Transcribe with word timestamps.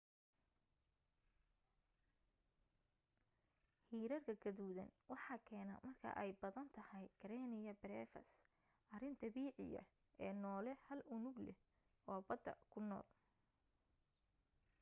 hirarka 3.89 4.33
gaduudan 4.45 4.89
waxaa 5.11 5.39
keena 5.49 5.75
marka 5.87 6.09
ay 6.21 6.29
badan 6.41 6.67
tahay 6.75 7.05
karenia 7.19 7.73
brevis 7.81 8.31
arrin 8.95 9.15
dabiiciya 9.21 9.81
ee 10.25 10.31
noole 10.41 10.71
hal 10.85 10.99
unugle 11.15 11.53
oo 12.11 12.19
badda 12.27 12.51
ku 12.71 12.79
nool 12.89 13.07